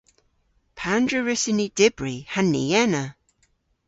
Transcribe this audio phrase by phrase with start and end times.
[0.77, 3.05] Pandr'a wrussyn ni dybri ha ni ena?